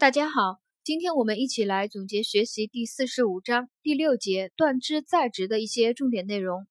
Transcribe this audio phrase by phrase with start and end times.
[0.00, 6.68] 大家好，今天我们一起来总结学习第四十五章第六节断肢在职的一些重点内容。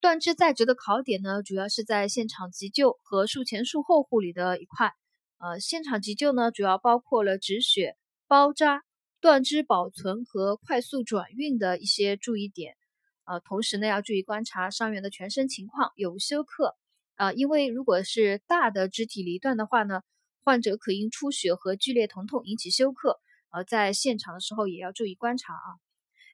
[0.00, 4.92] 断肢在职的考点呢，主要是在现场急救和术前术后护理的一块。
[5.38, 7.96] 呃，现场急救呢，主要包括了止血、
[8.28, 8.84] 包扎、
[9.20, 12.76] 断肢保存和快速转运的一些注意点。
[13.24, 16.76] 呃，同时呢，要注意观察伤员的全身情况，有无休克。
[17.16, 20.02] 啊，因为如果是大的肢体离断的话呢。
[20.48, 23.20] 患者可因出血和剧烈疼痛引起休克，
[23.50, 25.76] 而在现场的时候也要注意观察啊。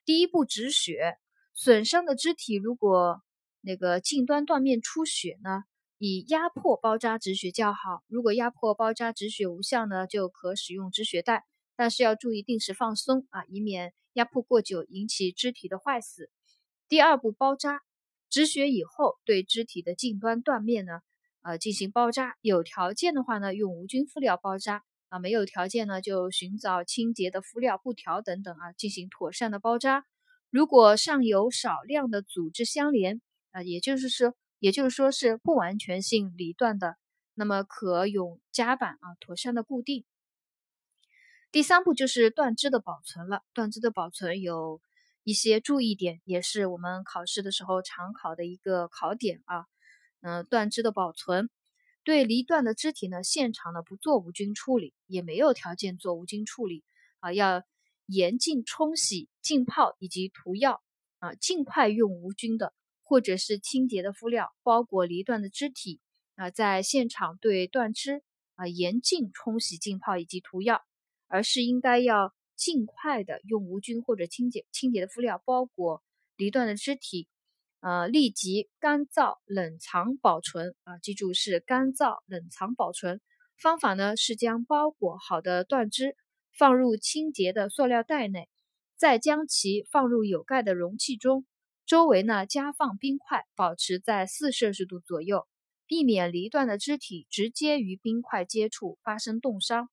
[0.05, 1.17] 第一步止血，
[1.53, 3.21] 损伤的肢体如果
[3.59, 5.65] 那个近端断面出血呢，
[5.97, 8.05] 以压迫包扎止血较好。
[8.07, 11.43] 如果压迫包扎止血无效呢，就可使用止血带，
[11.75, 16.31] 但是要注意定时放松啊，以免压迫过久引起肢体的坏死。
[16.87, 17.81] 第二步包扎，
[18.29, 21.01] 止血以后对肢体的近端断面呢。
[21.45, 30.05] 呃，进行包扎，有条件的话呢，用无菌敷料包扎啊；没有条件呢，就寻找清洁的敷料、布条等等啊，进行妥善的包扎。
[30.49, 36.97] 如果尚有少量的组织相连啊，也就是说，也就是说是不完全性离断的，
[37.35, 40.03] 那么可用夹板啊，妥善的固定。
[41.51, 44.81] 第三步就是断肢的保存了，断肢的保存有
[45.23, 49.67] 一些注意点，也是我们考试的时候常考的一个考点啊。
[50.27, 51.51] 嗯，断肢的保存，
[52.03, 56.83] 对离断的肢体呢，现场呢不做无菌处理，也没有条件做无菌处理
[57.19, 57.61] 啊，要
[58.07, 60.81] 严禁冲洗、浸泡以及涂药
[61.19, 62.73] 啊，尽快用无菌的
[63.03, 65.99] 或者是清洁的敷料包裹离断的肢体
[66.33, 68.23] 啊，在现场对断肢
[68.55, 70.81] 啊严禁冲洗、浸泡以及涂药，
[71.27, 76.01] 而是应该要尽快的用无菌或者清洁清洁的敷料包裹
[76.35, 77.27] 离断的肢体。
[77.85, 83.21] 呃，立即干燥冷藏保存啊，记住是干燥冷藏保存。
[83.61, 86.17] 方法呢是将包裹好的断肢
[86.57, 88.49] 放入清洁的塑料袋内，
[88.97, 91.45] 再将其放入有盖的容器中，
[91.85, 95.45] 周围呢加放冰块，保持在四摄氏度左右，
[95.85, 99.89] 避免离断的肢体直接与冰块接触发生冻伤。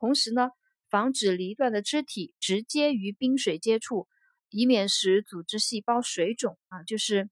[0.00, 0.50] 同时呢，
[0.90, 4.08] 防止离断的肢体直接与冰水接触，
[4.50, 7.30] 以免使组织细胞水肿啊，就是。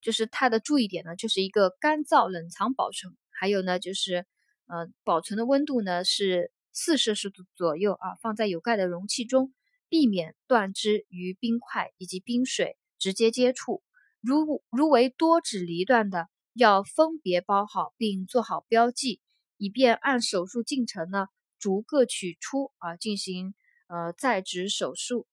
[0.00, 4.24] 就是它的注意点呢，就是一个干燥冷藏保存，还有呢就是，
[4.66, 9.52] 呃，保存的温度呢是四摄氏度左右啊，放在有盖的容器中，
[9.88, 13.82] 避免断肢与冰块以及冰水直接接触。
[14.20, 19.20] 如如为多指离断的，要分别包好并做好标记，
[19.56, 21.26] 以便按手术进程呢
[21.58, 23.54] 逐个取出啊，进行
[23.88, 25.26] 呃再植手术。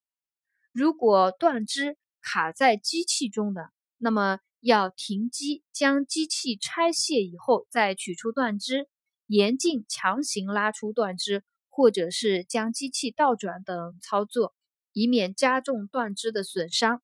[0.72, 3.70] 如果断肢卡在机器中的，
[4.00, 4.40] 那么。
[4.64, 8.88] 要停机，将机器拆卸以后再取出断肢，
[9.28, 14.56] 严禁强行拉出断肢，或者是将机器倒转等操作，
[14.94, 17.02] 以免加重断肢的损伤。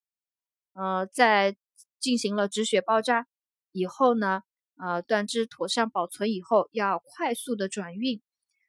[0.72, 1.58] 呃，在
[2.00, 3.28] 进行了止血包扎
[3.74, 4.41] 以后呢，
[4.78, 8.22] 呃，断肢妥善保存以后，要快速的转运，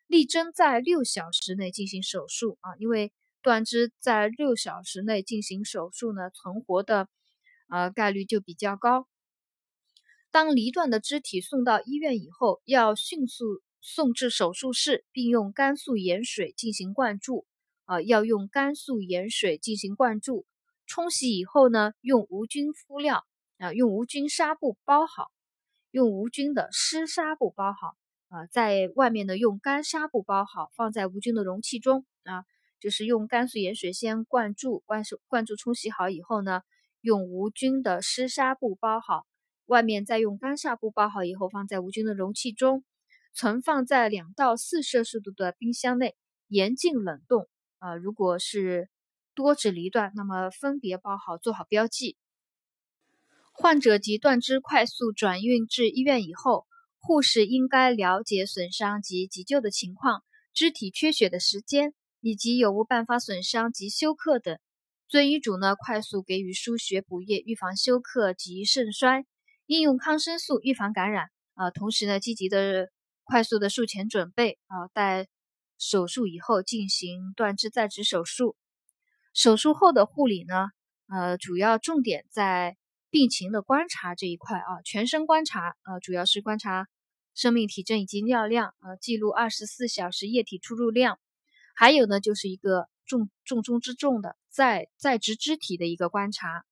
[0.08, 7.08] 力争在六小时内进行手术啊，因为断肢在六小时内进行手术呢，存活的。
[7.70, 9.06] 啊，概率就比较高。
[10.32, 13.44] 当离断的肢体送到医院以后，要迅速
[13.80, 17.46] 送至手术室，并用甘肃盐水进行灌注。
[17.84, 20.46] 啊，要用甘肃盐水进行灌注。
[20.86, 23.24] 冲洗以后呢，用无菌敷料
[23.58, 25.30] 啊，用无菌纱布包好，
[25.90, 27.96] 用无菌的湿纱布包好。
[28.28, 32.04] 啊，在外面呢，用干纱布包好，放在无菌的容器中。
[32.24, 32.44] 啊，
[32.78, 36.62] 就是用甘肃盐水先灌注，灌注灌注冲洗好以后呢。
[37.00, 39.26] 用无菌的湿纱布包好，
[39.66, 42.84] 外面再用干纱布包好以后，放在无菌的容器中，
[43.32, 46.16] 存放在两到四摄氏度的冰箱内，
[46.48, 47.48] 严禁冷冻。
[47.78, 48.90] 啊，如果是
[49.34, 52.18] 多指离断，那么分别包好，做好标记。
[53.52, 56.66] 患者及断肢快速转运至医院以后，
[56.98, 60.22] 护士应该了解损伤及急救的情况、
[60.52, 64.58] 肢体缺血的时间，以及有无伴发损伤及休克等。
[65.10, 69.24] 遵医嘱呢，快速给予输血补液，预防休克及肾衰；
[69.66, 71.30] 应用抗生素预防感染。
[71.54, 72.92] 啊，同时呢，积极的、
[73.24, 75.26] 快速的术前准备啊，待
[75.80, 78.54] 手术以后进行断肢再植手术。
[79.34, 80.68] 手术后的护理呢，
[81.08, 82.76] 呃，主要重点在
[83.10, 86.86] 病情的观察这一块啊，全身观察，呃，主要是观察
[87.34, 91.18] 生命体征以及尿量，呃，记录二十四小时液体出入量，
[91.74, 92.86] 还有呢，就是一个。
[93.10, 96.64] 重重中之重的在在职肢体的一个观察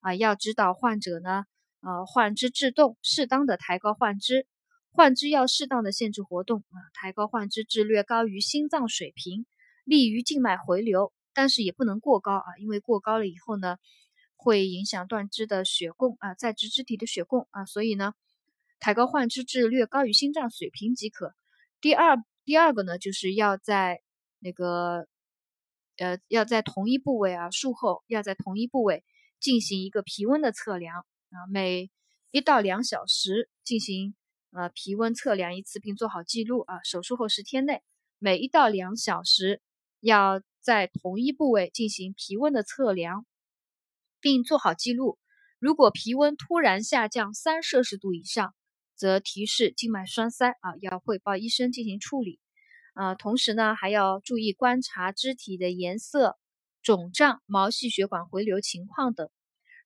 [0.00, 1.44] 啊，要指导患者呢，
[1.82, 4.48] 呃，患肢制动，适当的抬高患肢，
[4.90, 9.46] 患肢要适当的限制活动啊，抬高患肢至略高于心脏水平，
[9.84, 13.76] 利于静脉回流，但是也不能过高啊，因为过高了以后呢，
[14.34, 18.14] 会影响断肢的血供啊，在职肢体的血供啊，所以呢，
[18.80, 21.34] 抬高患肢至略高于心脏水平即可。
[21.80, 24.00] 第二，第二个呢，就是要在
[24.40, 25.06] 那个
[25.96, 29.04] 呃，要在同一部位啊，术后要在同一部位
[29.40, 31.90] 进行一个皮温的测量啊，每
[32.30, 34.14] 一到两小时进行。
[34.56, 36.80] 呃，皮温测量一次，并做好记录啊。
[36.84, 37.82] 手术后十天内，
[38.20, 39.60] 每一到两小时
[39.98, 43.26] 要在同一部位进行皮温的测量，
[44.20, 45.18] 并做好记录。
[45.58, 48.54] 如果皮温突然下降三摄氏度以上，
[48.94, 52.38] 则提示静脉栓塞啊，要汇报医生进行处理。
[52.94, 56.38] 啊，同时呢，还要注意观察肢体的颜色、
[56.82, 59.28] 肿胀、毛细血管回流情况等。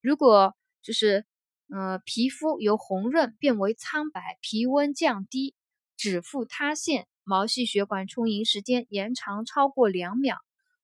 [0.01, 1.27] 如果就是。
[1.71, 5.55] 呃，皮肤由红润变为苍白，皮温降低，
[5.99, 10.39] 指腹塌陷，毛细血管充盈时间延长超过两秒，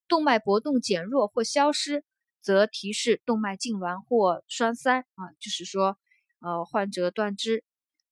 [0.08, 2.04] 动脉搏动减弱或消失，
[2.42, 5.96] 则提示动脉痉挛或栓塞啊，就是说，
[6.40, 7.64] 呃，患者断肢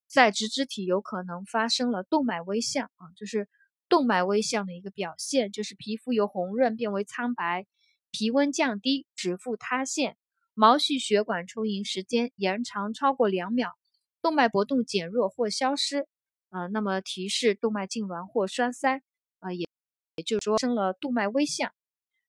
[0.08, 3.50] 在植肢体有可能发生了动脉微象啊，就是
[3.92, 7.66] 动脉微象的一个表现，就是皮肤由红润变为苍白，
[8.10, 10.16] 皮温降低，指腹塌陷。
[10.54, 13.76] 毛细血管充盈时间延长超过两秒，
[14.22, 16.06] 动脉搏动减弱或消失，
[16.48, 19.02] 啊，那么提示动脉痉挛或栓塞，
[19.40, 19.68] 啊，也
[20.16, 21.74] 也就是说生了动脉微象。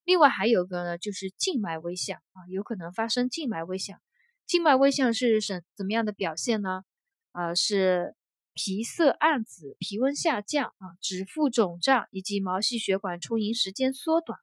[0.04, 4.02] 另外还有个呢，就是静脉微象，啊，有可能发生静脉微象。
[4.46, 6.84] 静脉微象是什怎么样的表现呢？
[7.32, 8.16] 啊，是
[8.54, 14.40] 皮色暗紫，皮温下降，啊，指腹肿胀，以及毛细血管充盈时间缩短，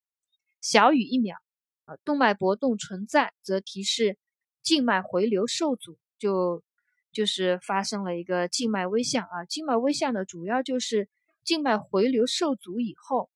[0.61, 1.39] 小于一秒
[1.85, 1.97] 啊。
[2.05, 4.19] 动脉搏动存在，则提示
[4.63, 6.65] 静脉回流受阻，就
[7.13, 9.45] 就是发生了一个静脉微象啊。
[9.45, 11.09] 静脉微象呢，主要就是
[11.45, 13.31] 静脉回流受阻以后，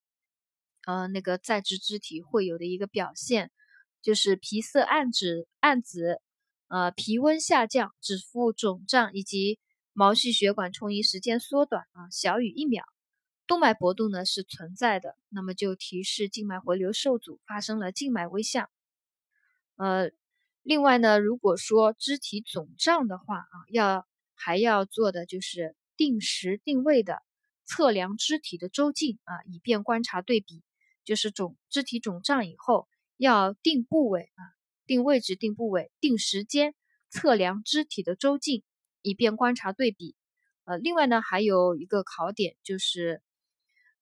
[0.87, 3.53] 呃，那个在职肢体会有的一个表现，
[4.03, 6.21] 就是皮色暗紫、暗紫，
[6.67, 9.61] 呃，皮温下降，指腹肿胀，以及
[9.95, 12.85] 毛细血管充盈时间缩短啊，小于一秒。
[13.47, 18.69] 动脉搏动呢是存在的，那么就提示静脉回流受阻，发生了静脉微象。
[19.77, 20.11] 呃，
[20.63, 27.23] 另外呢，如果说肢体肿胀的话啊，要还要做的就是定时定位的
[27.65, 30.63] 测量肢体的周径啊，以便观察对比。
[31.05, 32.89] 就是肿肢体肿胀以后，
[33.19, 34.43] 要定部位啊，
[34.87, 36.75] 定位置、定部位、定时间
[37.11, 38.65] 测量肢体的周径，
[39.05, 40.17] 以便观察对比。
[40.65, 43.23] 呃，另外呢，还有一个考点就是。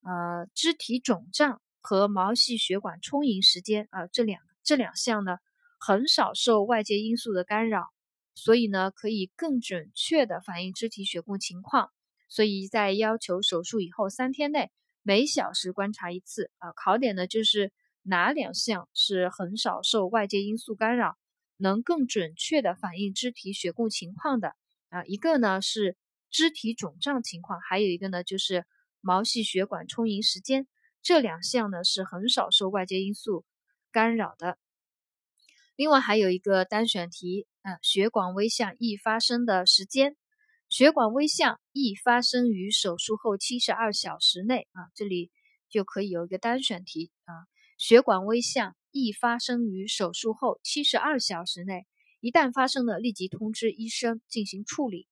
[0.05, 5.37] 呃，肢体肿胀和毛细血管充盈时间啊，这两这两项呢，
[5.79, 7.85] 很少受外界因素的干扰，
[8.35, 11.89] 所以呢，可以更准确的反映肢体血供情况。
[12.27, 14.71] 所以在要求手术以后三天内
[15.03, 16.73] 每小时观察一次啊。
[16.73, 17.71] 考点呢，就是
[18.01, 21.15] 哪两项是很少受外界因素干扰，
[21.55, 24.53] 能更准确的反映肢体血供情况的
[24.93, 25.03] 啊？
[25.05, 25.97] 一个呢是
[26.29, 28.65] 肢体肿胀情况，还有一个呢就是。
[29.05, 30.65] 毛细血管充盈时间
[31.01, 33.43] 这两项呢是很少受外界因素
[33.91, 34.57] 干扰的。
[35.75, 40.15] 另外还有一个单选题，啊，血管微象易发生的时间，
[40.69, 45.31] 血管微象易发生于手术后七十二小时内啊，这里
[45.69, 47.43] 就可以有一个单选题啊，
[47.77, 51.85] 血管微象易发生于手术后七十二小时内，
[52.23, 55.09] 一旦发生了，立即通知医生进行处理。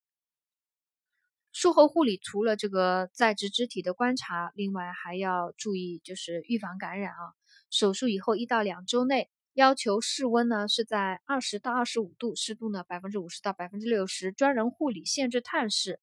[1.52, 7.34] 术后护理除了这个在职肢体的观察，另外还要注意就是预防感染啊。
[7.70, 16.00] 手术以后一到两周内，要求室温呢是在二十到二十五度，湿度呢百分之五十到百分之六十，专人护理，限制探视，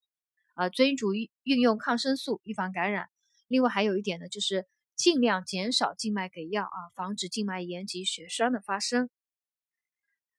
[0.53, 3.09] 啊，遵嘱运用抗生素预防感染。
[3.47, 9.09] 另外还有一点呢，就是尽量减少静脉给药啊，防止静脉炎及血栓的发生。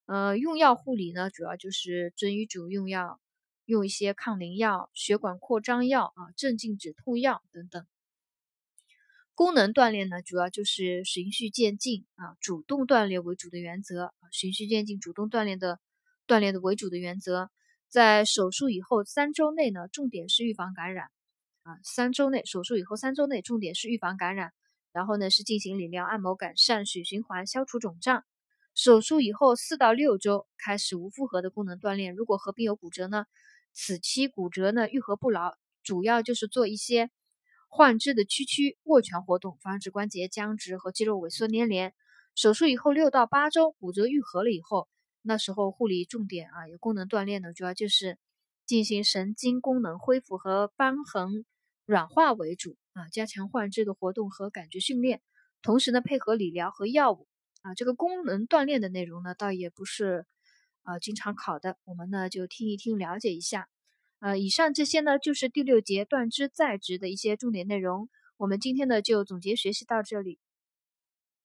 [0.09, 3.19] 呃，用药护理呢，主要就是遵医嘱用药。
[3.65, 7.85] 用一些抗凝药、血管扩张药啊、镇静止痛药等等。
[9.35, 15.79] 功能锻炼呢，主要就是循序渐进啊，主动锻炼为主的原则啊，循序渐进、主动锻炼的
[16.25, 17.51] 锻炼的为主的原则。
[17.89, 21.11] 在手术以后三周内呢，重点是预防感染
[21.61, 21.77] 啊。
[21.83, 24.51] 三周内手术以后三周内，重点是预防感染。
[24.91, 28.25] 然后呢，是进行理疗、按摩，改善血循环，消除肿胀。
[28.81, 32.15] 手术以后四到六周开始无负荷的功能锻炼。
[32.15, 33.25] 如果合并有骨折呢？
[33.73, 35.51] 此期骨折呢愈合不牢，
[35.83, 37.09] 主要就是做一些
[37.67, 41.93] 患肢的屈曲握拳活动，防止关节僵直和肌肉萎缩粘连。
[42.35, 44.87] 手术以后六到八周骨折愈合了以后，
[45.23, 48.17] 那时候护理重点啊有功能锻炼呢，主要就是
[48.65, 51.43] 进行神经功能恢复和瘢痕
[51.85, 55.21] 软化为主啊，加强患肢的活动和感觉训练，
[55.61, 57.27] 同时呢配合理疗和药物
[57.61, 60.25] 啊，这个功能锻炼的内容呢倒也不是
[60.83, 63.67] 啊经常考的，我们呢就听一听了解一下。
[64.19, 70.39] 呃，以上这些呢就是第六节断肢再植的一些重点内容，我们今天呢就总结学习到这里。